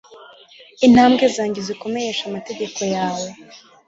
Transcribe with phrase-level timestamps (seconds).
[0.87, 3.27] intambwe zanjye uzikomereshe amategeko yawe